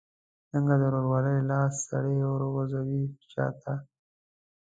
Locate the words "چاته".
3.31-3.73